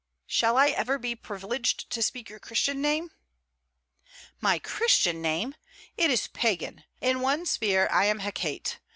[0.25, 3.11] shall I ever be privileged to speak your Christian name?'
[4.39, 5.53] 'My Christian name!
[5.95, 6.85] It is Pagan.
[7.01, 8.79] In one sphere I am Hecate.